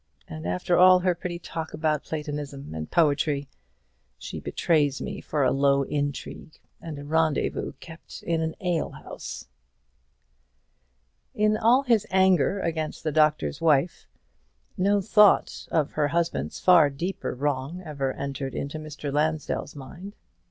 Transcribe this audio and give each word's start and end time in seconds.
And 0.27 0.47
after 0.47 0.75
all 0.79 0.97
her 1.01 1.13
pretty 1.13 1.37
talk 1.37 1.75
about 1.75 2.03
platonism 2.05 2.73
and 2.73 2.89
poetry, 2.89 3.47
she 4.17 4.39
betrays 4.39 4.99
me 4.99 5.21
for 5.21 5.43
a 5.43 5.51
low 5.51 5.83
intrigue, 5.83 6.57
and 6.81 6.97
a 6.97 7.03
rendezvous 7.05 7.73
kept 7.79 8.23
in 8.23 8.41
an 8.41 8.55
ale 8.61 8.89
house." 8.89 9.45
In 11.35 11.55
all 11.55 11.83
his 11.83 12.07
anger 12.09 12.59
against 12.61 13.03
the 13.03 13.11
Doctor's 13.11 13.61
Wife, 13.61 14.07
no 14.75 15.01
thought 15.01 15.67
of 15.71 15.91
her 15.91 16.07
husband's 16.07 16.59
far 16.59 16.89
deeper 16.89 17.35
wrong 17.35 17.83
ever 17.85 18.11
entered 18.13 18.55
into 18.55 18.79
Mr. 18.79 19.13
Lansdell's 19.13 19.75
mind. 19.75 20.15